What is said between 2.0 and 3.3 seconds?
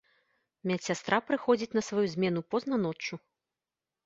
змену позна ноччу.